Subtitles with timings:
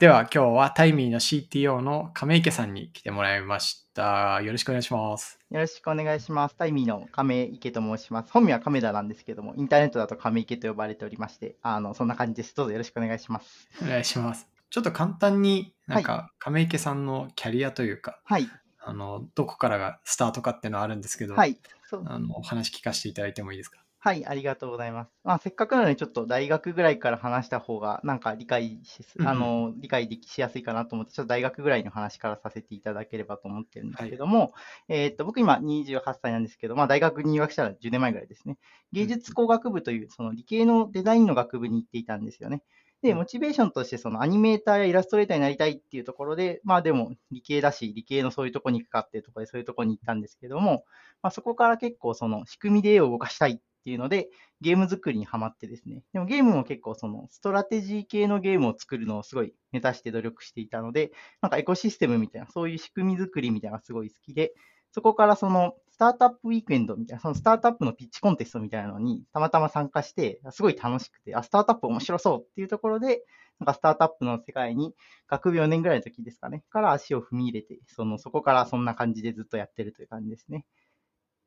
[0.00, 4.40] では今日はタイミーの CTO の亀池さんに来てもらいました。
[4.42, 5.38] よろしくお願いします。
[5.50, 6.54] よろしくお願いします。
[6.56, 8.32] タイミーの亀池と申します。
[8.32, 12.56] 本名は亀田なんですけども、インターネットだと亀池と呼ばれておりまして、あの、そんな感じです。
[12.56, 13.68] どうぞよろしくお願いします。
[13.82, 14.48] お願いします。
[14.70, 18.48] ちょっと簡単になんか亀池さんのキャリアというか、はい。
[18.82, 21.58] あの、どこからがスタートかっていうのはあるんですけど、はい。
[21.84, 23.80] そうあの、お話聞かせていただいてもいいですか？
[24.02, 25.10] はい、ありがとうございます。
[25.24, 34.54] まあ、せっかくなので、ちょっと大学ぐらいから話した方が、なんか理解し、うんうんあの、理解できしやすいかなと思って、ちょっと大学ぐらいの話からさせていただければと思ってるんですけども、
[34.88, 38.56] えーっと、僕今28歳なんですけど、まあ、大学に入学したら10年前ぐらいですね。
[38.92, 42.62] 芸術工学部という、その理系のデザインの学部に行っていたんですよね。
[43.02, 50.84] で、うんモチベーションとして、そのアニメーターやイラストレーターになりたいっていうところで、まあでも理系だし、理系のそういうとこに行くかっていうところで、そういうところに行ったんですけども、
[51.22, 54.28] まあそこから結構その仕組みで絵を動かしたいっていうので、
[54.60, 56.02] ゲーム作りにハマってですね。
[56.12, 64.52] でもゲームも結構そのストラテジー系のゲームを作るのをすごい目指して努力していたので、なんかエコシステムみたいな、そういう仕組み作りみたいなのがすごい好きで、
[64.92, 73.22] そこからそのスタートアップウィークエンドみたいな、そのスタートアップのピッチコンテストみたいなのにたまたま参加して、すごい楽しくて、あ、スタートアップ面白そうっていうところで、
[73.60, 74.94] なんかスタートアップの世界に
[75.28, 80.64] 学部4年ぐらいの時ですかね、から足を踏み入れて、そのそこからそんな感じでずっとやってるという感じですね。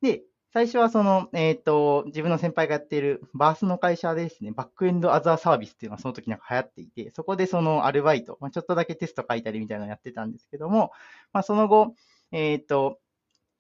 [0.01, 10.91] で、最初はその、えっ、と、自分の先輩がやっているバースの会社ですね、バックエンドアザーサービスっていうのがその時なんか流行っていて、そこでそのアルバイト、まあ、ちょっとだけテスト書いたりみたいなのをやってたんですけども、
[11.33, 11.95] まあ、その後、
[12.31, 12.99] えっ、と、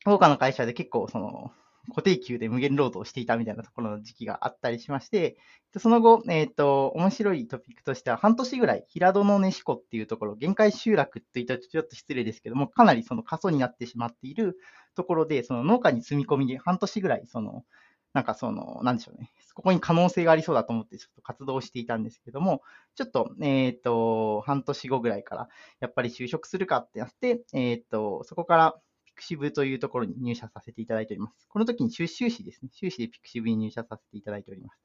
[0.05, 1.51] 他の会社で結構その、
[1.89, 5.37] 固定給で無限労働していたみたいなところの時期があったりしまして、
[5.77, 14.57] その後、えっ、と、面白いトピックとしては、半年ぐらい、平戸の根子っていうところ、限界集落といったらちょっと失礼ですけども、かなりその過疎になってしまっている
[14.95, 17.65] ところで、その農家に住み込みで半年ぐらい、その、
[18.13, 22.61] なんかその、なんでしょうね、ここに可能性がありそうだと思って、ちょっと活動していたんですけども、
[22.95, 28.81] ちょっと、えっ、と、半年後ぐらいから、やっぱり就職するかってなって、えっ、と、そこから、
[29.15, 31.47] ピクシブというところに入社させていただいております。
[31.47, 32.69] この時に修修士ですね。
[32.73, 34.79] 修士でピクシブに入社させていただいております。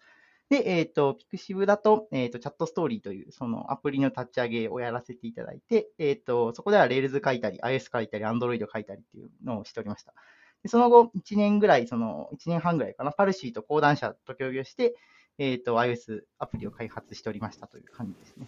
[0.50, 10.14] で、えっ、と、ピクシブだと、えっ、と、チャットストーリーという、そのアプリの立ち上げをやらせていただいて、えっ、と、そこでは Rails 書いたり、iOS 書いたり、Android 書いたりっていうのをしておりました。
[10.62, 14.94] でその後、1年ぐらい、その、1年半ぐらいかな、パルシーと講談社と協業して、
[15.36, 18.46] えっ、と、iOS アプリを開発しておりましたという感じですね。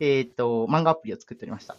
[0.00, 1.76] えっ、と、漫画アプリを作っておりました。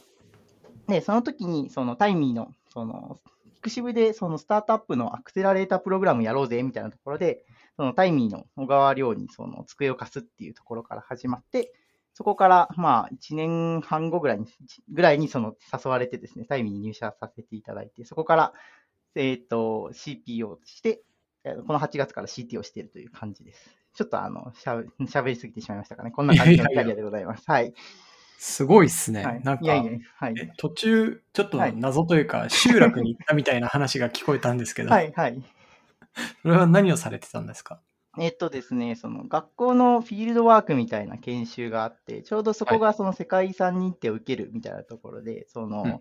[0.87, 3.19] で、その時に、そのタイミーの、その、
[3.55, 7.45] ピクシブでそのスタートアップのアクセラレータープログラムやろうぜみたいなところで、
[7.77, 11.73] そのタイミーの小川亮にその机を貸すっていうところから始まって、
[12.13, 14.47] そこからまあ1年半後ぐらいに、
[14.91, 18.53] ぐらいにその誘われてですね、タイミーに入社させていただいて、そこから、
[19.15, 21.01] えっ、と、CP をして、
[21.43, 23.75] この8月から CT をしているという感じです。
[23.93, 26.11] ちょっとあの、しゃべりすぎてしまいましたかね。
[26.11, 27.43] こんな感じのキャリアでございます。
[27.47, 27.73] はい。
[28.43, 29.23] すごいっすね。
[29.23, 30.33] はいなんかいやいや、はい。
[30.35, 35.43] え途中、ちょっとはい謎というか、集落に行ったみたいな話が聞こえたんですけど、はい、はい。
[36.41, 37.79] それは何をされてたんですか？
[38.19, 45.99] えっとですね、その学校のフィールドワークみたいな研修があって、ちょうどそこがその世界遺産認定を受けるみたいなところで、その、うん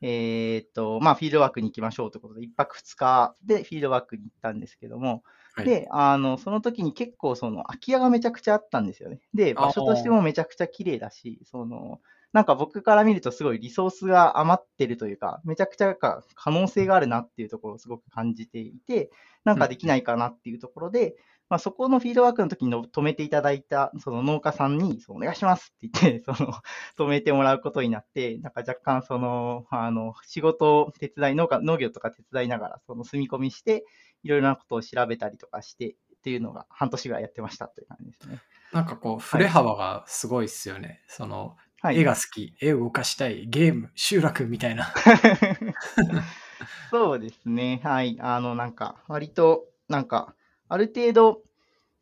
[0.00, 5.22] えっと、まあ、フィールドワークに行きましょうということで、1泊2日でフィールドワークに行ったんですけども、
[5.54, 5.66] はい。
[5.66, 9.20] で、あの、その時に結構その空き家がめちゃくちゃあったんですよね。
[9.34, 12.00] で、場所としてもめちゃくちゃ綺麗だし、その、
[12.32, 19.10] なんか僕から見るとすごいリソースが余ってるというか、めちゃくちゃ可能性があるなっていうところをすごく感じていて、
[19.44, 21.16] なんかできないかなっていうところで、
[21.52, 26.54] まあ、そこのフィールドワークの時にの止めていただいたその農家さんにそうお願いしますって言って、 その
[26.96, 33.84] 止めてもらうことになって、なんか若干その、あの、仕事を手伝い、農家、農業とか手伝いながら、その住み込みして、
[34.22, 38.38] いろいろなことを調べたりとかしてっていうのが半年ぐらいやってましたという感じですね。
[38.72, 41.02] なんかこう、振れ幅がすごいっすよね。
[41.06, 41.98] その、はい。
[41.98, 44.92] 絵が好き、絵を動かしたい、ゲーム、集落みたいな。
[46.90, 47.80] そうですね。
[47.82, 48.16] はい。
[48.20, 50.34] あの、なんか、割と、なんか、
[50.68, 51.42] ある程度、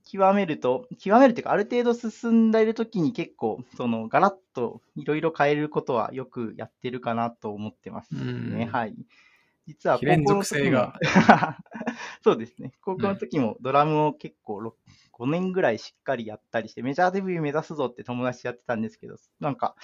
[0.05, 8.21] 極めると、極めるっていうか、ある程度進んでいるときに結構、その、ガラッといろいろ変えることはよくやってるかなと思ってますね。
[8.21, 8.95] うんはい。
[9.67, 10.99] 実は非連続性が
[12.23, 12.73] そうですね。
[12.83, 14.77] 高校の時もドラムを結構ろ
[15.13, 19.77] 5年ぐらいしっかりやったりして、メジャーデビュー目指すぞって友達とやってたんですけど、なんか、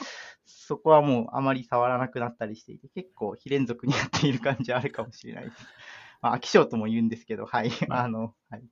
[0.45, 5.57] そこはもうあまり触らなくなったりしていて、結構非連続にやっている感じはあるかもしれないです。
[6.23, 7.71] まあ、飽き性とも言うんですけど、はい。
[7.91, 8.65] あの、はい。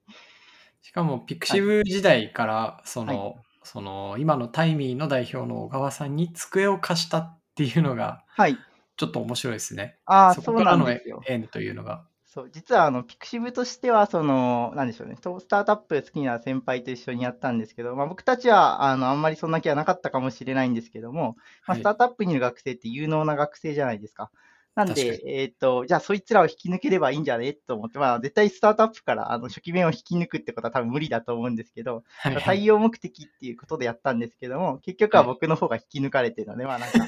[0.81, 8.59] しかも、ピクシブ時代から、その、はいその、今のタイミーの代表の小川さんに机を貸したっていうのが、はい。
[8.97, 9.99] ちょっと面白いですね。
[10.05, 10.87] ああ、そこからの。
[11.27, 12.07] 縁というのが。
[12.35, 21.37] そう、実はあの、ピクシブとしては、その、なんでしょうね、とスタートアップ好きな先輩と一緒にやったんですけど、まあ僕たちは、あの、あんまりそんな気はなかったかもしれないんですけども、
[21.67, 24.33] まあ、はいスタートアップにいる学生って有能な学生じゃないですか。
[24.75, 27.53] なん確で、えっと、じゃあそいつらを引き抜ければいいんじゃね？
[27.53, 32.59] と思って、まあ絶対スタートアップからあの初期面を引き抜くってことは多分無理だと思うんですけど、はいはい。
[32.59, 36.99] 採用目的っていうことでやったんですけども、結局は僕の方が引き抜かれてるので、まあなんか、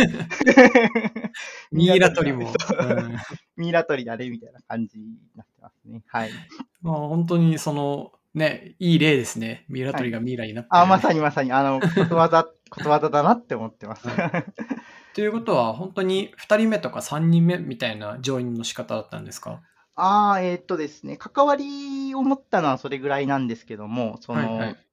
[1.73, 2.53] ミイラ取りも。
[3.57, 6.03] ミイラ取りだね、みたいな感じになってますね。
[6.07, 6.31] はい。
[6.83, 9.65] まあ、本当にその、ね、いい例ですね。
[9.69, 10.69] ミイラ取りがミイラになって。
[10.71, 14.07] る、あ、まさにまさに、あの、ことわざ、 ことわざだなって思ってます。
[15.17, 19.63] はということは、本当に2人目とか3人目みたいなジョインの仕方だったんですか？
[19.95, 24.87] ああ、えーっとですね、関わりを持ったのはそれぐらいなんですけども、その、はいはい。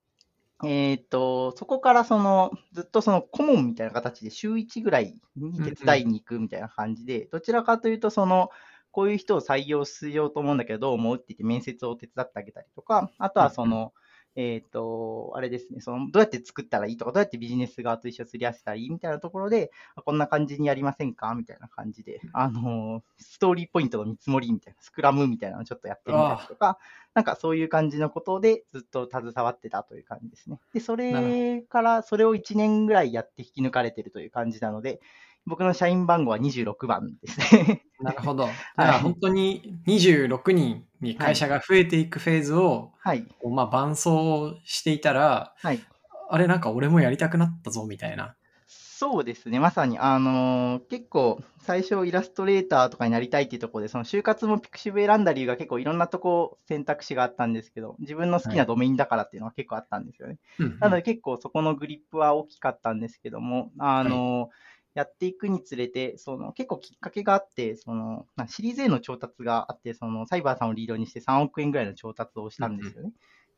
[0.65, 8.49] えーっと、そこからその、ずっとその顧問みたいな形で週1ぐらいに手伝いに行くみたいな感じで、どちらかというと、その、
[8.91, 13.93] こういう人を採用しようと思うんだけど、どう思うって言って面接を手伝ってあげたりとか、あとはその、
[14.35, 21.35] えっ、と、あれですね、その、どうやって作ったらいいとか、どうやってビジネス側と一緒にすり合わせたらいいみたいなところで、あこんな感じにやりませんか？
[21.35, 26.79] みたいな感じで、あの、ストーリーポイントの見積もりみたいな、スクラムみたいなのをちょっとやってみたりとか、
[27.13, 30.59] なんかそういう感じのことでずっと携わってたという感じですね。
[30.73, 34.99] で、それから、それを1年ぐらいやって引き抜かれてるという感じなので、
[35.45, 37.83] 僕の社員番号は26番ですね。
[37.99, 38.45] なるほど。
[38.45, 43.25] だから本当に26人に会社が増えていくフェーズを、はい。
[43.49, 45.79] まあ伴走していたら、はい。
[46.29, 48.35] あれなんか俺もやりたくなったぞみたいな。
[49.03, 60.37] そうですね、まさに、あのー結構、最初、イラストレーターとかになりたいっていうところで、その就活もピクシブ選んだ理由が結構いろんなとこ選択肢があったんですけど、自分の好きなドメインだからっていうのが結構あったんですよね。
[60.57, 64.49] うんなので結構そこのグリップは大きかったんですけども、あの、
[64.93, 73.11] やっていくにつれて、その結構きっかけがあって、そのなシリーズ A の調達があって、そのサイバーさんをリードにして3億円ぐらいの調達をしたんですよね。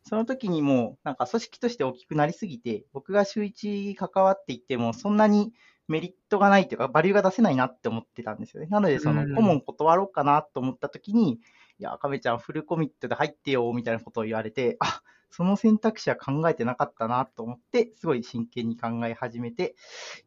[0.08, 5.52] その時にもう、なんか組織として大きくなりすぎて、僕が週1関わっていっても、そんなに
[5.88, 8.68] メリットがないというか、バリューが出せないなって思ってたんですよね。
[8.70, 11.40] なので、そのうん顧問断ろうかなと思った時に、
[11.80, 15.02] いや、亀ちゃんフルコミットで入ってよ、みたいなことを言われて、あ、
[15.36, 19.76] その選択肢は考えてなかったなと思って、すごい真剣に考え始めて、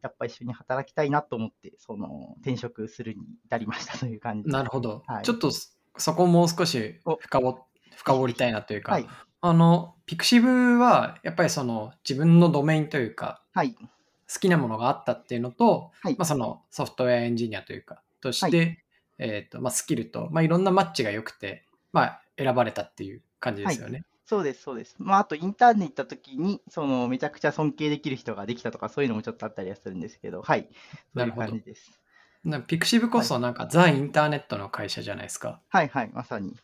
[0.03, 4.49] やっぱ一緒に働きたいなと思って、その転職するに至りましたという感じ。
[4.49, 5.01] なるほど。
[5.07, 7.59] はいちょっとそそこもう少しお深掘
[7.97, 9.07] 深掘りたいなというか、はい。
[9.41, 13.73] あの、ピクシブはやっぱりその自分のドメインというか、はい。
[13.73, 18.83] 好きなものがあったっていうのと、はいまあ、そのソフトウェアエンジニアというか、として、
[19.17, 24.03] えっ、と、まあ、スキルと、まあ、いろんなマッチが良くて、まあ、選ばれたっていう感じですよね。
[24.29, 24.95] そうです、そうです。
[24.99, 30.69] まあ、あと、インターンに行った時に、その、めちゃくちゃ尊敬できる人ができたとか、そういうのもちょっとあったりはするんですけど、はい。
[31.15, 31.99] そういう感じです。
[32.43, 35.61] なピクシブこそなんかザ・インターネットの会社じゃないですか。
[35.69, 36.55] はい、はい、まさに。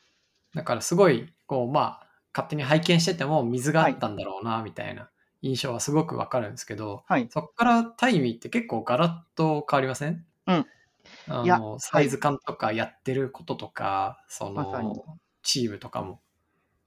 [0.54, 5.10] だからすごい、こう、まあ、勝手に拝見してても水が合ったんだろうな、みたいな
[5.42, 7.30] 印象はすごくわかるんですけど、はい。
[7.30, 10.26] そこからタイミーって結構ガラッと変わりません？
[10.48, 10.66] うん
[11.28, 16.22] あの、サイズ感とかやってることとか、その、チームとかも。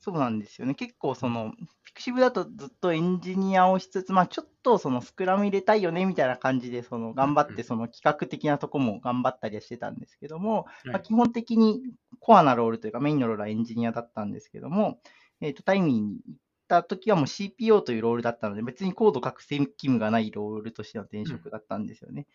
[0.09, 0.75] そうなんですよね。
[0.75, 1.53] 結構、その、
[1.85, 11.83] ピクシブだとずっとエンジニアをしつつ、まあ、ちょっとそのスクラム入れたいよね、みたいな感じで、その、頑張って、その企画的なとこも頑張ったりはしてたんですけども、はいまあ、基本的に
[12.21, 14.99] コアなロールというか、メインのロールはエンジニアだったんですけども、
[15.43, 16.39] えっ、と、タイミーに行っ
[16.69, 22.27] た時はもう CPO というロールだったので、別にコード書く責務がないロールとしての転職だったんですよね。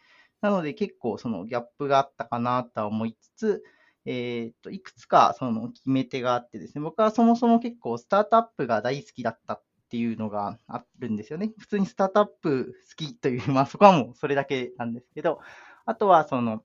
[0.42, 3.63] なので、結構そのギャップがあったかなとは思いつつ、
[4.05, 11.51] えっと、いくつかその決め手があってですね、僕はそもそも結構スタートアップが大好きだったっていうのがあるんですよね。
[11.57, 15.39] 普通にスタートアップ好きという、 まあそこはもうそれだけなんですけど、
[15.86, 16.63] あとはその、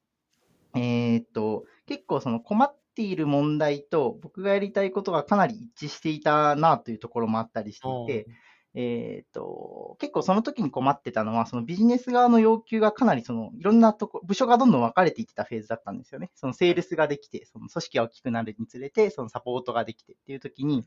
[0.75, 8.26] えっと、結構その困っている問題と僕がやりたいことがかなり一致していたなというところもあったりしていて、
[8.75, 16.31] えっと、結構その時に困ってたのは、そのビジネス側の要求がかなりそのいろんなとこ、部署がどんどん分かれていってたフェーズだったんですよね。
[16.35, 20.87] そのセールスができて、その組織が大きくなるにつれて、そのサポートができてっていう時に、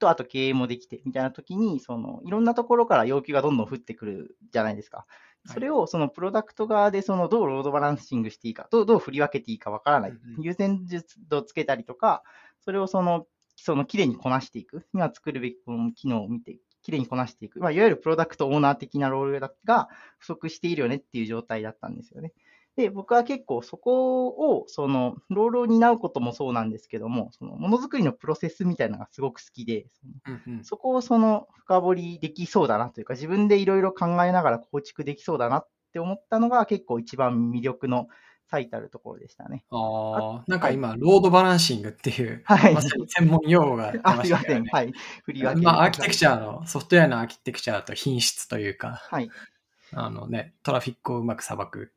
[0.00, 5.06] と、あと経営もできてみたいな時に、そのいろんなところから要求がどんどん降ってくるじゃないですか。
[5.46, 10.12] それをそのプロダクト側でそのどうロードバランシングしていいか、どうどう振り分けていいかわからない。
[10.40, 12.24] 優先順位をつけたりとか、
[12.62, 14.86] それをその、そのきれいにこなしていく。
[14.94, 17.60] 今作るべきこの機能を見て、きれいにこなしていく。
[17.60, 22.32] まあ、いわゆるプロダクトオーナー的なロールが不足しているよねっていう状態だったんですよね。
[22.76, 38.06] で、僕は結構そこを、その、ロールを担うこともそうなんですけども、その、ものづくりのプロセスみたいなのがすごく好きで、そのうんうんそこをその深掘りできそうだなというか、自分でいろいろ考えながら構築できそうだなって思ったのが結構一番魅力の
[38.50, 39.64] 最たるところでしたね。
[39.70, 44.46] ああ、なんか今、ロードバランシングっていう、はいまさに 専門用語が出あ、ますしいません。
[44.46, 44.70] たよね。
[44.72, 44.92] はい。
[45.24, 49.30] 振り分けてまあ、アーキテクチャの、ソフトウェアのアーキテクチャと品質というか、はい。
[49.92, 51.92] あのね、トラフィックをうまくさばく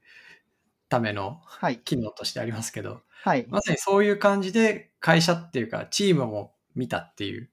[0.90, 1.80] ためのはい。
[1.80, 3.46] 機能としてありますけど、はい。
[3.50, 7.50] まさにそういう感じで会社っていうか、チームも見たっていう。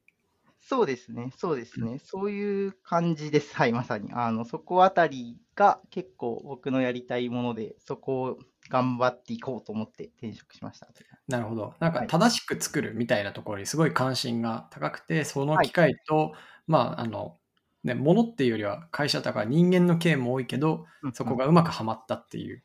[0.61, 1.33] そうですね。
[1.37, 2.01] そうですね。
[2.05, 3.57] そういう感じです。
[3.57, 3.73] はい。
[3.73, 4.13] まさに。
[4.13, 8.39] あの、そこあたりが結構僕のやりたいもので、そこを
[8.71, 10.89] 頑張っていこうと思って転職しました。
[11.29, 11.75] なるほど。
[11.81, 16.33] なんかはい正しく作るみたいなところにすごい関心が高くて、そのはい機会と、
[16.67, 17.37] まあ、あの、
[17.85, 22.63] ね、ものっていうよりは会社とか人間の経も多いけど、うんそこがうまくはまったっていう。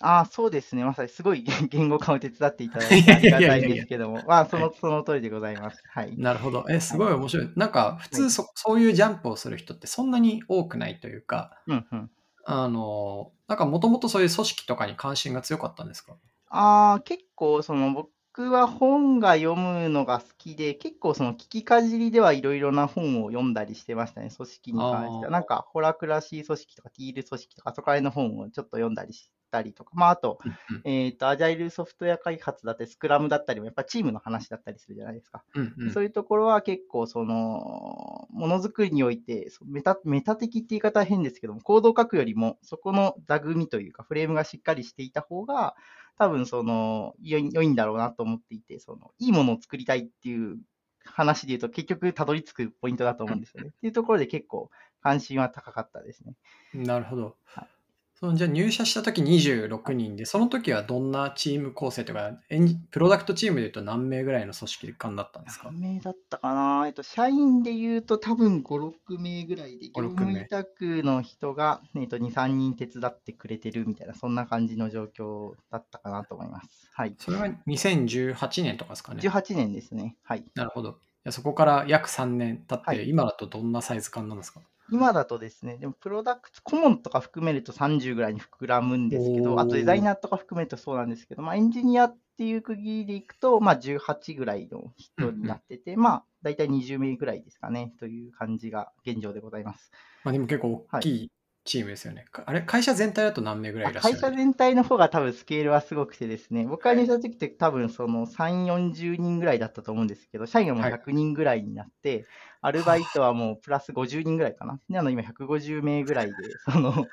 [0.00, 0.84] ああ、そうですね。
[0.84, 5.82] まさにすごい 言語化を手伝っていただいてありがたいんですけども、まあ、その、その通りでございます。
[5.88, 6.16] はい。
[6.18, 6.66] なるほど。
[6.68, 7.52] え、すごい面白い。
[7.56, 12.10] なんか普通そ、そういうジャンプをする人ってそんなに多くないというか、うんうん。
[12.44, 16.16] あの、なんかもともとそういう組織とかに関心が強かったんですか？
[16.48, 25.30] ああ、結構、その、僕は本が読むのが好きで、結構、その、聞きかじりではいろいろな本を読んだりしてましたね、組織に関しては。
[25.32, 30.38] なんか、ホラクラシー組織とか、ティール組織とか、そこら辺の本をちょっと読んだりしたりとか、まあ、あと、
[30.84, 35.42] えっと、アジャイルソフトウェア開発だったり、スクラムだったりも、やっぱチームの話だったりするじゃないですか。
[35.54, 45.74] うんうんそういうところは結構、その、ものづくりにおいて、そメタメタ的って言い方は変ですけども、コードを書くよりも、そこの座組というか、フレームがしっかりしていた方が、
[46.18, 50.58] 多分、その、良い良いんだろうなと思っていて、その、いいものを作りたいっていう
[51.04, 53.70] 話で言うと、結局、たどり着くポイントだと思うんですよね。
[53.70, 54.70] っていうところで結構、
[55.02, 56.34] 関心は高かったですね。
[56.74, 57.75] なるほどはい。
[58.18, 65.70] そのじゃあ入社した時26人で、その時はどんなチーム構成とか、エンジプロダクトチームでいうと何名ぐらいの組織感だったんですか？
[65.70, 66.86] 何名だったかな？
[66.86, 76.88] えっと、社員で言うと多分5、6名ぐらいで、5 6業務委託の人が、えっと、2、3人手伝ってくれてるみたいな、そんな感じの状況だったかなと思います。
[76.94, 77.14] はい。
[77.18, 80.16] それが2018年とかですかね？18年ですね。
[80.22, 80.44] はい。
[80.54, 80.98] なるほど。
[81.28, 84.60] そこから約3年経って、はい今だとどんなサイズ感なんですか？
[84.90, 99.90] 今だとですね、でもプロダクト、顧問とか含めると30ぐらいに膨らむんですけど、あとデザイナーとか含めるとそうなんですけど、まあエンジニアっていう区切りでいくと、まあ18ぐらいの人になってて、まあ大体20名ぐらいですかね、という感じが現状でございます。
[100.22, 101.30] まあ、でも結構大きい
[101.66, 102.24] チームですよね。
[102.32, 112.24] かあれ、会社全体だと何名ぐらいいらっしゃ会る社全体の方が多分スケールはすごくてですね、僕が入社した時って多分その3、40人ぐらいだったと思うんですけど、社員がもうはい100人ぐらいになって、
[112.62, 114.80] アルバイトはもうプラス50人ぐらいかな。
[114.88, 116.32] なので今150名ぐらいで、
[116.70, 117.06] その、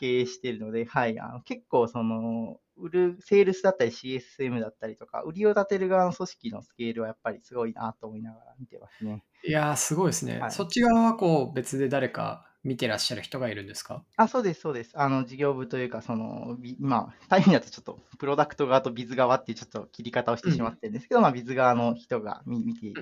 [0.00, 9.22] 経営しているので、はい、あの結構その、売る、セールスだったり CSM だったりとか、売りを立てる側の組織のスケールはやっぱりすごいなと思いながら見てますね。
[9.44, 10.38] いやー、すごいですね。
[10.38, 14.04] はいそっち側はこう別で誰か見てらっしゃる人がいるんですか？
[14.16, 14.92] あ、そうです、そうです。
[14.94, 22.92] あの、事業部というか、その、ビまあ、タイムだとちょっと、プロダクト側とビズ側っていうちょっと切り方をしてしまってるんですけど、まあ、ビズ側の人が見見て、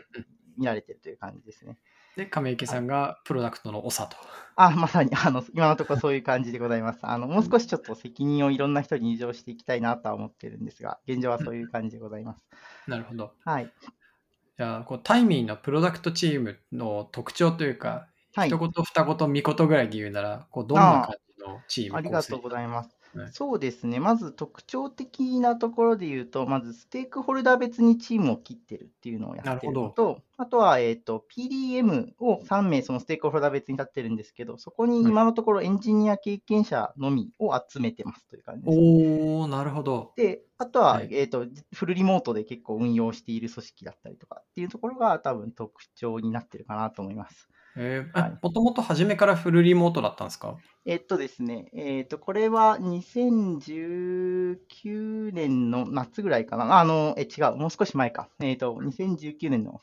[0.57, 1.79] 見られてるという感じですね。
[2.17, 4.17] で、亀池さんがプロダクトの長と。
[4.57, 7.01] あ、まさに、あの、今のところそういう感じでございます。
[7.03, 12.45] あの、もう少しちょっと責任をいろんな人に入場していきたいなとは思ってるんですが、現状はそういう感じでございます。
[12.89, 13.35] なるほど。
[13.45, 13.73] はい。
[14.57, 18.59] じゃあ、こうタイミーのプロダクトチームの特徴というか、はい一。
[18.59, 22.87] 言二言三言ぐらいで言うなら、こうどんな感じのチームありがとうございます。
[22.89, 22.99] はい
[23.33, 24.01] そうですね。
[24.01, 38.79] まず特徴的なところで言うと、まずステークホルダー別にチームを切ってるっていうのをやってるのと、あとは、えっ、と、PDM を3名そのステークホルダー別に立ってるんですけど、そこに今のところエンジニア経験者のみを集めてますという感じです。
[38.79, 40.13] おー、なるほど。
[40.17, 47.49] で、あとは、はいえっ、と、フルリモートで結構運用している組織だったりとかっていうところが多分特徴になってるかなと思います。
[47.79, 50.57] えはいもともと初めからフルリモートだったんですか？
[50.85, 54.59] えっとですね、えっと、これは2019
[55.33, 56.79] 年の夏ぐらいかな。
[56.81, 58.31] あの、え、違う、もう少し前か。
[58.41, 59.83] えっと、2019年の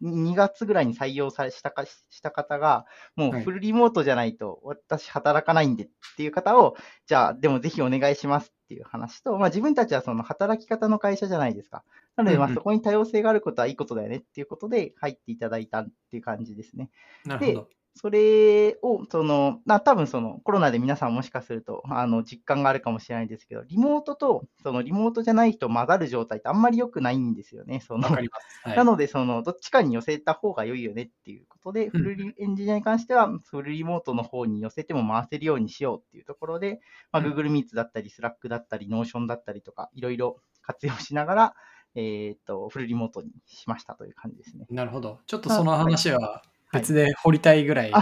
[0.00, 6.76] 2月ぐらいに採用されしたかした方が、もうはいフルリモートじゃないと私働かないんでっていう方を、
[7.06, 11.84] じゃあ、でもぜひお願いしますっていう話と、まあ自分たちはその働き方の会社じゃないですか。
[12.16, 16.90] なので、そこに多様性があることはいいことだよねっていうことで入っていただいたっていう感じですね。
[17.24, 17.68] なるほど。
[17.94, 27.80] それを、その、な多分そのコロナで皆さんもしかすると、あの、実感があるかもしれないですけど、リモートと、そのリモートじゃない人混ざる状態ってあんまり良くないんですよね。
[27.80, 28.68] そのわかります。
[28.68, 36.80] はいなので、その、どっちかに寄せた方が良いよねっていうことで、うんフルリエンジニアに関しては、フルリモートの方に寄せても回せるようにしようっていうところで、
[37.12, 41.54] まあ、うん Google Meets だったり、Slack だったり、Notion だったりとか、いろいろ活用しながら、
[41.94, 44.66] えっと、フルリモートにしましたという感じですね。
[44.70, 45.20] なるほど。
[45.26, 47.92] ちょっとその話ははい別で掘りたいぐらい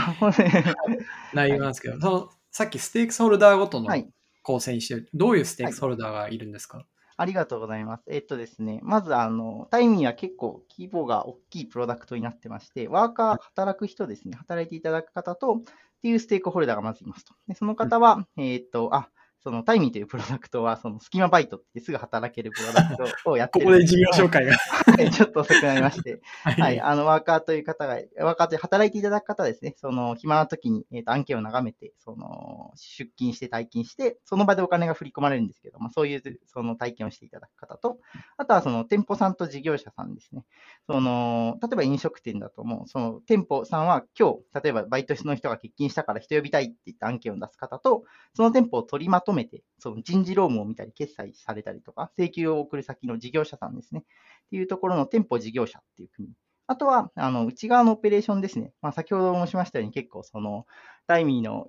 [1.34, 4.08] 内容 なんですけど、そのさっきステークスホルダーごとのはい。
[4.42, 8.04] 構成にしてる、どういうステークホルダーがいるんですか、ありがとうございます。
[8.08, 17.34] えっとですね、まず、あの、タイミーは結構規模が大きいプロダクトになってまして、ワーカー、働く人ですね、働いていただく方と、っていうステークホルダーがまずいますと。
[17.46, 19.10] でその方は、えっと、あ、
[19.42, 23.76] そのタイミーというプロダクトは、そのスキマバイトってすぐ働けるプロダクトをやってこる。
[23.76, 24.54] こで事業紹介が。
[24.54, 25.10] はい。
[25.10, 37.98] ちょっと遅くなりまして、ははい、あの、ワーカーという方が、ワーカーという働いていただく方ですね、その、暇な時に、えっ、と、案件を眺めて、その、出勤して退勤して、その場でお金が振り込まれるんですけど、まあ、そういう、その体験をしていただく方と、
[38.36, 40.44] あとはその、店舗さんと事業者さんですね。
[40.86, 48.04] その、例えば飲食店だともう、その、店舗さんは今日、例えばバイトの人が欠勤したから人呼びたいって言って案件を出す方と、
[48.34, 54.00] その店舗を取りまとめて、その人事労務を見たり、決済されたりとか、請求を送る先の事業者さんですね。
[54.00, 56.28] っていうところの店舗事業者っていう国。
[56.66, 58.72] あとは、あの、内側のオペレーションですね。
[58.80, 60.66] まあ、先ほど申しましたように、結構、その、
[61.06, 61.66] タイミーの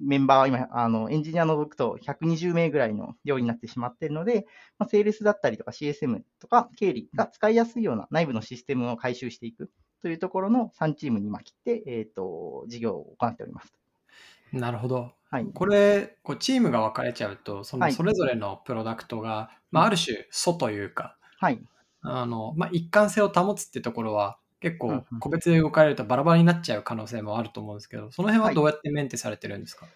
[0.00, 4.46] メンバーは今、あの、エンジニア除くと120名ぐらいの量になってしまっているので、
[4.78, 9.70] まあ、セールスだったりとか CSM とか経理が使いやすいような内部のシステムを回収していく
[10.02, 13.74] というところの3チームに今切って、えっ、と、事業を行っております。
[14.52, 15.12] なるほど。
[15.30, 15.46] はい。
[15.52, 21.60] これ、こうチームが分かれちゃうと、そはいのそれぞれのプロダクトが、まあ、ある種、素というか、はい。
[22.00, 29.86] あのまあ、一貫性を保つってところは、結構うんうん個別で動かれるとバラバラになっちゃう可能性もあると思うんですけど、その辺ははいどうやってメンテされてるんですか、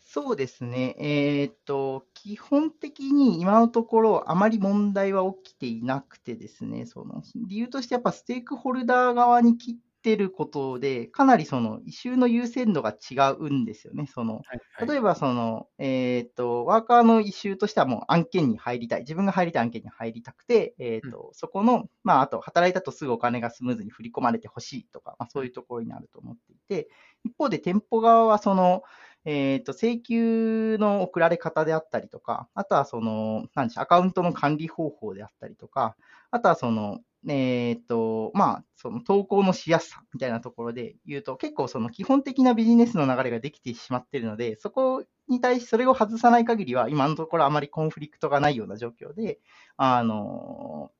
[0.00, 0.96] そうですね。
[0.98, 9.76] えーっと、基本的に今のところあまり問題は起きていなくてですね、その理由としてやっぱステークホルダー側に切っ
[10.08, 14.06] てることで、かなりその異臭の優先度が違うんですよね。
[14.06, 14.40] その
[14.86, 19.00] 例えばその、えーっと、ワーカーの異臭としてはもう案件に入りたい。
[19.00, 26.88] 自分が入りたい案件に入りたくて、えーっと、そこの、まあ、あと働いたとすぐお金がスムーズに振り込まれてほしいとか、まあ、そういうところになると思っていて、
[27.24, 28.82] 一方で店舗側はその、
[29.26, 35.96] えっと、請求の送られ方であったりとか、あとはその、なんでしょう、アカウントの管理方法であったりとか、
[36.30, 37.00] あとはその、
[37.34, 49.40] えっと、まあ、その投稿のしやすさみたいなところで言うと、結構その基本的なビジネスの流れができてしまっているので、そこに対し、それを外さない限りは、今のところあまりコンフリクトがないような状況で、
[49.76, 50.90] あの、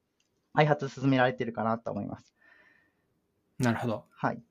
[0.55, 2.35] 開発進められているかなと思います。
[3.59, 4.05] なるほど。
[4.11, 4.43] はい。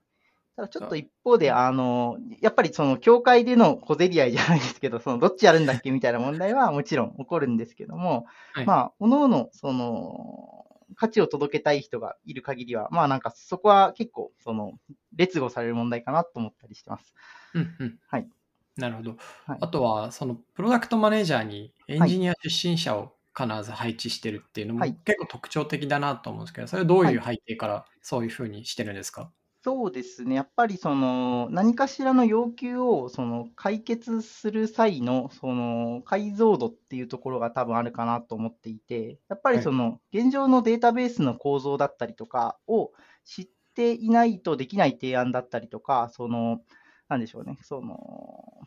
[0.55, 14.73] ただちょっと一方で、あの、やっぱりその、協会での小競り合いじゃないですけど、その、どっちやるんだっけみたいな問題はもちろん起こるんですけども、はいまあ、おのおの、その、価値を届けたい人がいる限りは、まあなんかそこは結構、その、
[15.15, 17.13] 劣後される問題かなと思ったりしてます。
[17.53, 17.99] うんうん。
[18.07, 18.29] はい。
[18.77, 19.17] なるほど。
[19.45, 29.33] はいあとは、そのプロダクトマネージャーにエンジニア出身者を必ず配置してるっていうのもはい結構特徴的だなと思うんですけど、それはどういう背景からそういうふうにしてるんですか、
[29.67, 30.33] そうですね。
[30.33, 42.93] やっぱりその何かしらの要求をその解決する際のその解像度っていうところが多分あるかなと思っていて、やっぱりその現状のデータベースの構造だったりとかを
[43.25, 46.61] 知っていないとできない提案だったりとか、その、
[47.09, 47.57] なんでしょうね。
[47.61, 48.61] その、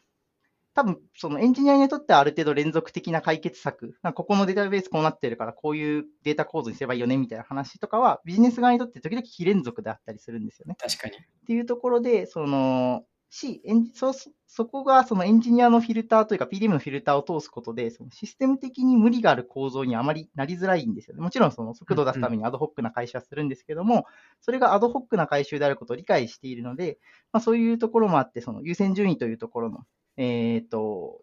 [0.74, 10.76] 多分そのエンジニアにとってはある程度連続的な解決策、ここのデータベースこうなってるからこういうデータ構造にすればいいよねみたいな話とかはビジネス側にとって時々非連続であったりするんですよね。
[10.78, 11.16] 確かに。
[11.16, 21.22] っていうところで、その、し、エンジそそこがそのエンジニアのフィルターというか PDM のフィルターを通すことで、そのシステム的に無理がある構造にあまりなりづらいんですよね。
[21.22, 24.06] もちろんその速度を出すためにアドホックな回収はするんですけども、
[24.40, 26.98] それがアドホックな回収であることを理解しているので、
[27.32, 29.78] まあ、そういうところもあって、その優先順位というところの、
[30.16, 31.22] えっ、と、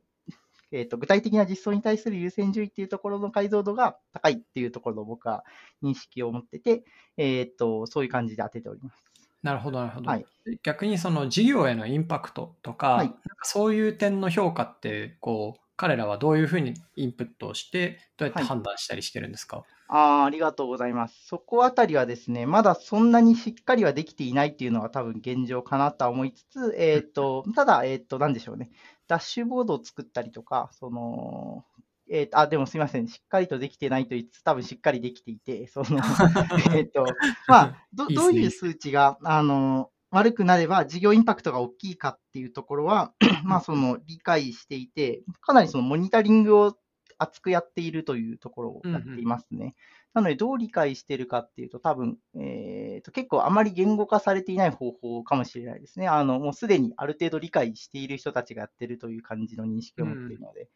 [0.71, 5.45] えーと、具体的な実装に対する優先順位っていうところの解像度が高いっていうところの僕は
[5.81, 6.83] 認識を持ってて、
[7.15, 9.03] えっ、と、そういう感じで当てております。
[9.43, 10.09] なるほど、なるほど。
[10.09, 10.25] はい
[10.63, 21.25] 逆にその事業へのインパクトとか、はいそういう点の評価って、こう、彼らはどういうふうにインプットをして、どうやってはい判断したりしてるんですか、あーありがとうございます。
[21.25, 28.69] そこあたりはですね、まだそんなにしっかりはできていないっていうのが多分現状かなとは思いつつ、えっ、と、 ただ、えっ、と、なんでしょうね。
[29.07, 31.63] ダッシュボードを作ったりとか、その、
[32.09, 33.07] えっ、と、あ、でもすみません。
[33.07, 35.99] しっかりとできてないと言いつつ、多分しっかりできていて、その、
[36.75, 37.05] えっと、
[37.47, 46.77] まあ、どどういう数値が、あの、悪くなれば事業インパクトが大きいかっていうところは、 まあ、その、理解していて、かなりそのモニタリングを
[47.17, 49.75] 熱くやっているというところをやっていますね。
[50.13, 56.07] なので、どう理解しているかっていうと、多分、えーと、結構あまり言語化されていない方法かもしれないですね。
[56.07, 60.69] あの、もうすでにある程度理解している人たちがやってるという感じの認識を持っているので。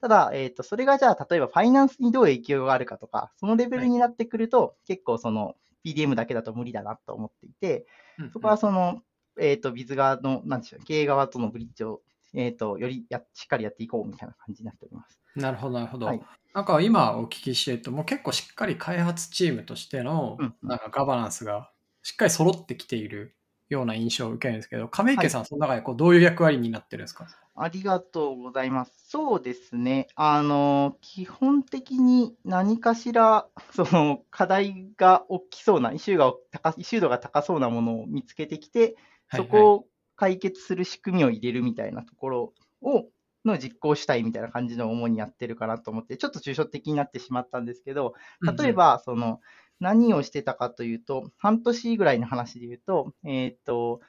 [0.00, 7.86] ただ、えっ、と、それがじゃあ、例えばファイナンスにどう影響があるかとか、そのレベルになってくると、結構その PDM だけだと無理だなと思っていて、
[8.18, 9.02] うんそこはその、
[9.38, 12.00] えっ、と、ビズ側の、なんでしょう、経営側とのブリッジを、
[12.36, 15.20] えっ、と、よりやしっかりやっていこうみたいな感じになっております。
[15.34, 16.06] なるほど、なるほど。
[16.06, 16.22] はい
[16.54, 21.70] なんか今お聞きしてると、もう結構しっかり開発チームとしてのなんかガバナンスが
[22.02, 23.36] しっかり揃ってきている
[23.68, 27.26] ような印象を受けるんですけど、亀池さん、その中でこうどういう役割になってるんですか？
[27.56, 28.92] ありがとうございます。
[29.10, 30.06] そうですね。
[30.14, 38.96] あの、基本的に何かしら、その課題が大きそうな、イシューが高イシュー度が高そうなものを見つけてきて、
[39.28, 43.06] はいそこを解決する仕組みを入れるみたいなところを、
[43.44, 48.14] の実行主体みたいな感じの主にやってるかなと思って、ちょっと抽象的になってしまったんですけど、
[48.58, 49.40] 例え、ば、その、
[49.78, 54.00] 何をしてたかというと、半年ぐらいの話で言うと、えっ、と、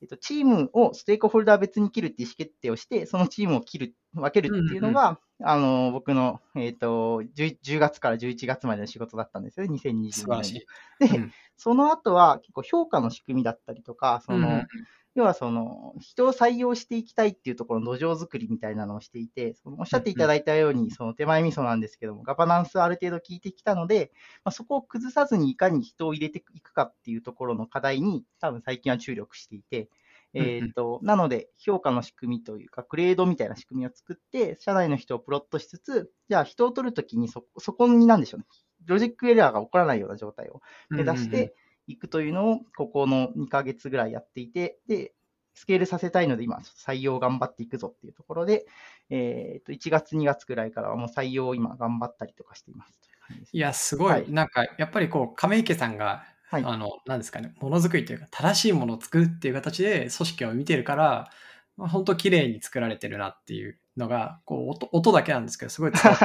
[0.00, 10.66] えっと、チームをステークホルダー別に切るって意思決定をして、そのチームを切る、分けるっていうのが、あの、僕の、えっ、と10、10月から11月までの仕事だったんですよね、2020年素晴らし
[11.00, 11.08] い。
[11.08, 11.32] で、うん。
[11.56, 14.66] その後は結構評価の仕組みだったりとか、その、うんうん
[15.14, 24.10] 要はその、人を採用していきたいっていうところの土壌作りみたいなのをしていて、そのおっしゃっていただいたように、その手前味噌なんですけども、ガバナンスある程度効いてきたので、
[24.44, 29.88] まあ、そこを崩さずにいかに人を入れていくかっていうところの課題に、多分最近は注力していて、
[30.36, 38.46] えーっと、なので、評価の仕組みというか、グレードみたいな仕組みを作って、社内の人をプロットしつつ、じゃあ人を取るときにそ、そこになんでしょうね、
[38.86, 41.54] ロジックエラーが起こらないような状態を目指して
[41.86, 45.12] いくというのを、ここの2ヶ月ぐらいやっていて、で、
[45.54, 48.66] スケールさせたいので、今、採用頑張っていくぞっていうところで、
[49.10, 53.08] えっと、1月、2月ぐらいからはもう採用を今頑張ったりとかしていますと
[53.52, 54.30] いや、すごい、はい。
[54.30, 56.64] なんかやっぱりこう、亀池さんが、はい。
[56.64, 61.30] あの、なんですかね、ものづくりというか、正しいものを作るっていう形で組織を見てるから、
[61.76, 66.24] まあ、本当綺麗に作られてるなっていうのが、こう音、音だけなんですけど、すごい伝わって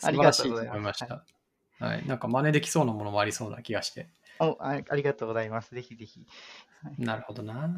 [0.00, 1.24] 素晴らしいと思いましありが
[1.78, 1.86] た。
[1.86, 4.08] はい、なんか真似できそうなものもありそうな気がして。
[4.42, 5.74] おあありがとうございます。
[5.74, 6.26] ぜひぜひ。
[6.98, 7.70] なるほどな。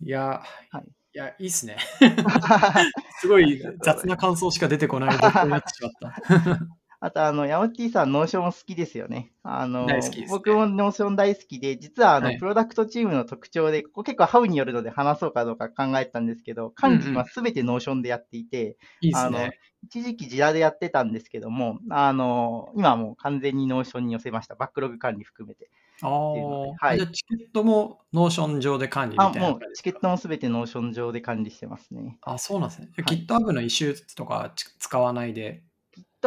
[0.00, 1.78] いや、はいいや、いいっすね。
[3.20, 6.58] すごい雑な感想しか出てこない僕になってしまった。
[7.00, 9.32] あと、あの、ヤマティさん、 Notion 好きですよね。
[9.44, 19.60] あの、大好きですね僕も Notion 大好きで、実は、あの、はいプロダクトチームの特徴で、ここ結構 How によるので話そうかどうか考えたんですけど、管理はすべて Notion でやっていて、いいっすね。
[19.84, 24.56] 一時期 Jira でやってたんですけども、あの、今はもう完全に Notion に寄せました。
[24.56, 25.70] バックログ管理含めて。
[26.00, 32.18] ああ、はいじゃあチケットも Notion 上で管理みたいな感、あ、もうチケットもすべて Notion 上で管理してますね。
[32.22, 32.88] あ、そうなんですね。
[32.96, 35.64] はい GitHub のイシューとかち使わないで。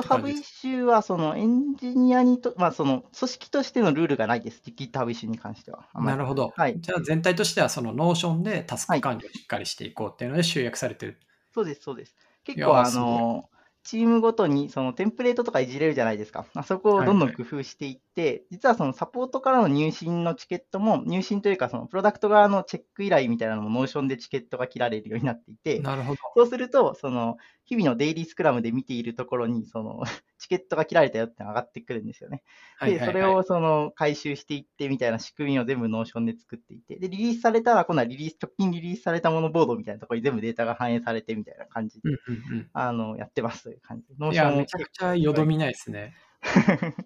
[0.08, 4.62] 感 GitHub イシューは、そのエンジニアにと、まあ、その組織としてのルールがないです。
[4.66, 5.88] GitHub イシューに関しては。
[5.96, 6.54] なるほど。
[6.56, 11.20] はいじゃあ全体としてはその Notion ではいタスはいク管理をしっかりしていこうっていうので集約されてる。
[11.54, 12.16] そうです、そうです。
[12.44, 13.44] 結構、あいやー
[13.84, 16.46] チームごとにそのテンプレートとかいじれるじゃないですか。
[16.54, 26.20] あそこをどんどん工夫していって、実はそのサポートからの入信のチケットも、入信というか、そのプロダクト側のチェック依頼みたいなのも Notion でチケットが切られるようになっていて、なるほど。
[26.36, 30.04] そうすると、その日々のデイリースクラムで見ているところに、その
[30.42, 32.42] チケットが切られたよって上がってくるんですよね。
[32.82, 44.16] で、それをその回収していってみたいな仕組みを全部 Notion で作っていて、で、リリースされたら、今度はリリース、直近リリースされたものボードみたいなところに全部データが反映されてみたいな感じで、うんうんあの、やってますという感じで。
[44.18, 44.34] うん。
[44.34, 46.16] いや、 Notion をめちゃくちゃよどみないですね。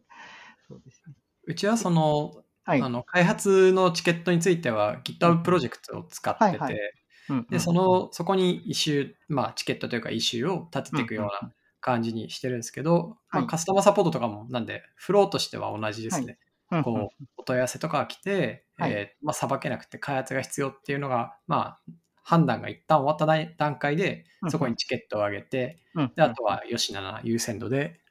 [0.70, 1.16] そうですね。
[1.44, 2.82] うちはその、はい。
[2.82, 16.40] あの開発のチケットについては GitHub プロジェクトを使ってて、はいはいうんうんで、その、そこにイシュー、まあ、チケットというかイシューを立てていくよううんうんな感じにしてるんですけど、まあ、はいカスタマーサポートとかも、なんで、フローとしては同じですね。
[16.72, 21.92] うんうんこう、お問い合わせとかが来て、はいえーまあ、さばけなくて開発が必要っていうのが、まあ、
[22.24, 28.02] 判断が一旦終わった段段階でうん、そこにチケットを上げて、うんで、あとは、よしなな優先度で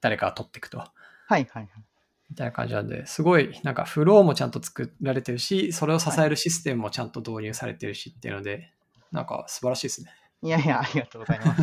[0.00, 0.78] 誰かが取っていくと。
[0.78, 0.92] はい
[1.28, 1.66] はいはい。
[2.30, 8.72] みたいな感じなんで、すごい、なんかフローもちゃんと作られてるし、それを支えるシステムもちゃんと導入されてるしっていうので、
[9.10, 10.12] なんか素晴らしいですね。
[10.42, 11.62] いやいや、ありがとうございます。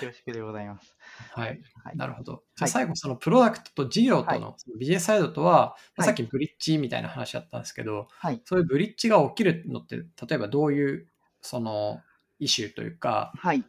[0.00, 0.96] 恐縮でございます。
[1.32, 1.60] はい。
[1.84, 2.44] はいなるほど。
[2.56, 8.42] じゃあはい最後、そのプロダクトと事業とのそのビジネスサイドとは、はいさっきブリッジみたいな話だったんですけど、はい。
[8.44, 11.08] そういうブリッジが起きるのって、例えばどういう、
[11.42, 12.00] その、
[12.38, 13.64] イシューというか、はい。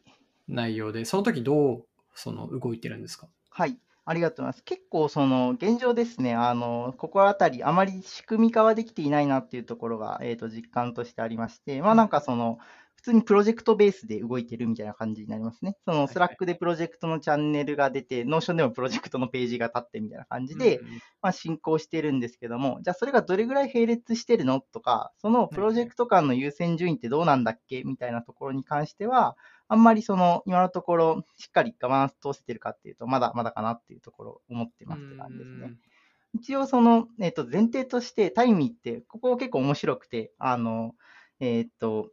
[0.47, 3.29] 内容で、その時どう、その、動いてるんですか？
[3.49, 3.77] はい。
[4.05, 4.63] ありがとうございます。
[4.63, 12.57] 結構、その、現状ですね、あの、ここあたり、あまり仕組み化はできていないなっていうところが、えっと、実感としてありまして、まあ、なんかその、
[13.01, 15.75] 普通にプロジェクトベースで動いてるみたいな感じになりますね。
[15.85, 20.79] その、はいスラックでプロジェクトのチャンネルが出て、 Notion でもプロジェクトのページが立ってみたいな感じで、
[21.19, 29.35] まあ、進行してるんですけども、じゃあそれがどれぐらい並列してるのとか、そのプロジェクト間の優先順位ってどうなんだっけみたいなところに関しては、
[29.67, 35.73] あんまりその今のところしっかりガバナンス通せてるかっていうと、まだまだかなっていうところを思ってますって感じですね。
[36.33, 40.93] 一応その、えっと前提としてタイミーって、ここ結構面白くて、あの、
[41.39, 42.11] えっと、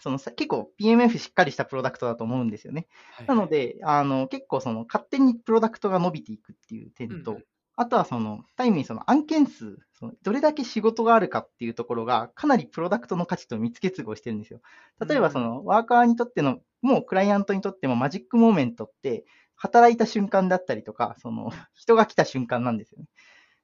[0.00, 2.86] そのさ結構 PMF しっかりしたプロダクトだと思うんですよね。
[3.12, 7.44] はいなので、あの結構その勝手にプロダクトが伸びていくっていう点と、うん
[7.80, 14.60] あとはそのタイムにその案件数、そのどれだけ仕事があるかっていうところがかなりプロダクトの価値と密結合してるんですよ。
[15.06, 23.06] 例えばそのワーカーにとっての、もうクライアントにとってもマジックモーメントって働いた瞬間だったりとか、その人が来た瞬間なんですよね。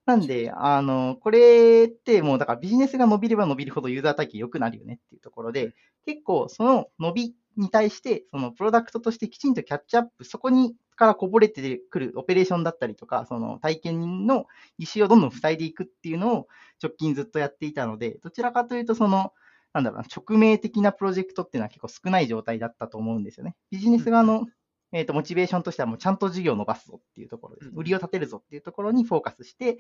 [0.07, 5.75] なんで、あの、これってもうだからビジネスが伸びれば伸びるほどユーザー体験良くなるよねっていうところで、
[6.07, 14.47] 結構その伸びに対して、そのプロダクトとしてきちんとキャッチアップ、そこにからこぼれてくるオペレーションだったりとか、その体験の
[14.79, 16.49] 石をどんどん塞いでいくっていうのを
[16.83, 19.33] 直近ずっとやっていたので、どちらかというとその、
[19.73, 23.57] なんだろうな、直命的なプロジェクトっていうのは結構少ない状態だったと思うんですよね。
[23.71, 24.47] ビジネス側の、
[24.95, 27.69] えー、とモチベーションとしてはもうちゃんと事業を伸ばすぞっていうところです。
[27.69, 29.75] うん売りを立てるぞっていうところにフォーカスして、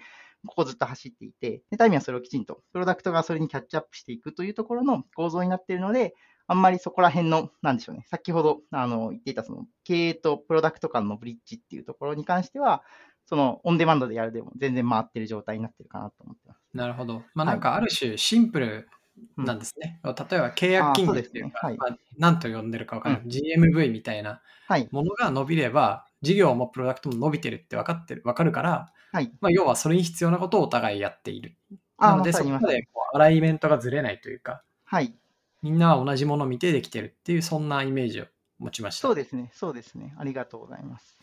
[0.46, 6.14] ここずっと走っていて、でタイミーはそれをきちんと、プロダクトがそれにキャッチアップしていくというところの構造になっているので、
[6.48, 12.82] あんまりそこら辺の、なんでしょうね、先ほどあの言っていたその経営とプロダクト間のブリッジっていうところに関しては、
[13.26, 16.60] そのオンデマンドでやるでも全然回ってる状態になってるかなと思ってます。
[16.74, 17.22] なるほど。
[17.34, 18.88] まあ、はいなんかある種シンプル
[19.36, 20.00] なんですね。
[20.04, 24.88] 例えば契約金額っていうか、うですねはいまあ、何と呼んでるか分からない、GMV みたいなはい。
[24.90, 29.30] ものが伸びれば、事業もプロダクトも伸びてるって分かってる、分かるから、はい。
[29.40, 31.56] まあ、要はそれに必要なことをお互いやっている。
[31.98, 35.14] あなので、そこまでこうアライメントがずれないというか、はい。
[35.62, 38.26] みんなは同じものを見てできてるっていう、そんなイメージを
[38.58, 39.02] 持ちました。
[39.02, 39.50] そうですね。
[39.54, 40.14] そうですね。
[40.18, 41.18] ありがとうございます。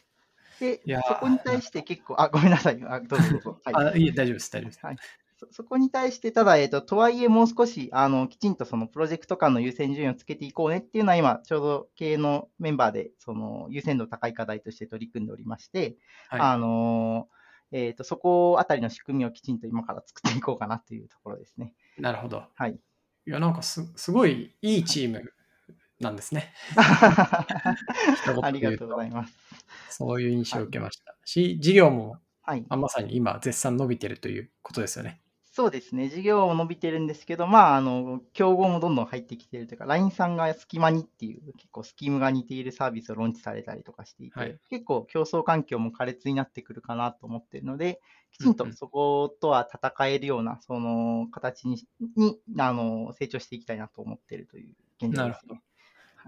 [0.59, 2.81] でいやー、そこに対して結構、あ、ごめんなさい。
[2.87, 3.59] あどうぞどうぞ。
[3.65, 3.75] はい。
[3.75, 4.85] あいえ、大丈夫です、大丈夫です。
[4.85, 4.97] はい
[5.41, 15.97] そそこに対して、ただ、えっ、と、とはいえ、もう少し、あの、きちんとそのプロジェクト間の優先順位をつけていこうねっていうのは、今、ちょうど経営のメンバーで、その、優先度高い課題として取り組んでおりまして、
[16.29, 17.41] はいあのー
[17.73, 21.73] えっ、と、そこあたりの仕組みをきちんと今から作っていこうかなというところですね。
[21.97, 22.43] なるほど。
[22.53, 22.73] はい。
[22.73, 25.23] いや、なんかすすごいいいチーム
[25.99, 26.53] なんですね。
[26.75, 29.33] ありがととうございます。
[29.89, 31.15] そういう印象を受けました。
[31.23, 32.61] し、事業も、はい。
[32.61, 35.21] まあまさに今、絶賛伸びてるということですよね。
[35.53, 44.59] そうですね、事業も伸びてるんですけど、まあ、あの、競合もどんどん入ってきてるというか、LINE さんがスキマニっていう、結構スキームが似ているサービスをローンチされたりとかしていて、はい。
[44.69, 47.99] 結構競争環境も苛烈になってくるかなと思っているので、
[48.31, 51.85] きちんとそことは戦えるような、その形に
[52.15, 55.55] にあの成長していきたいなと思っているという現状です、なるほど。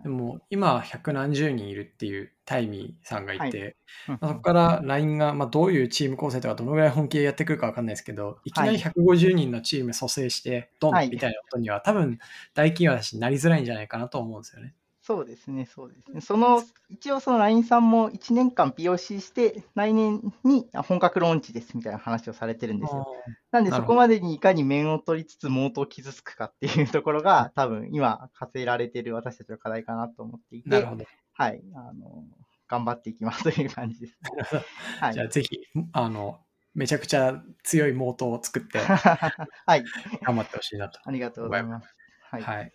[0.01, 3.77] でも、今、百何十人いるっていうタイミーさんがいて、
[4.07, 4.17] うん。
[4.19, 8.51] まあそこから LINE が、まあ、どういうチーム構成とか、どのぐらい本気でやってくるかわかんないですけど、い。
[8.51, 11.09] きなりは150人のチーム蘇生して、ドンはい。
[11.09, 12.17] みたいなことには、多分、
[12.53, 14.73] 大企業だし、なりづらいんじゃないかなと思うんですよね。
[15.05, 16.21] そうですね、そうですね。
[16.21, 23.05] その、一応その LINE さんも1年間 POC して、来年にあ本格ローンチですみたいな話をされてるんですよ。
[23.51, 31.03] なんでそこまでにいかに面を取りつつ、モートを傷つくかっていうところが、多分今、課せられている私たちの課題かなと思っていてなる、ほど。
[31.33, 32.23] はい、あの、
[32.69, 34.17] 頑張っていきますという感じです。
[35.01, 35.23] はいじゃ。
[35.25, 35.59] あ、ぜひ、
[35.91, 36.39] あの、
[36.73, 38.79] めちゃくちゃ強いモートを作って、
[39.67, 39.83] はい、
[40.21, 41.01] 頑張ってほしいなと。
[41.03, 41.93] ありがとうございます。
[42.31, 42.41] はい。
[42.41, 42.71] はい。